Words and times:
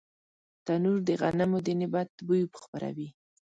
تنور 0.65 0.97
د 1.07 1.09
غنمو 1.21 1.59
د 1.65 1.67
نعمت 1.79 2.09
بوی 2.27 2.41
خپروي 2.63 3.09